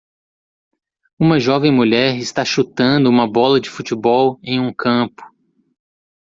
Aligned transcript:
Uma 1.19 1.37
jovem 1.39 1.71
mulher 1.71 2.17
está 2.17 2.43
chutando 2.43 3.07
uma 3.07 3.31
bola 3.31 3.59
de 3.61 3.69
futebol 3.69 4.39
em 4.41 4.59
um 4.59 4.73
campo. 4.73 5.21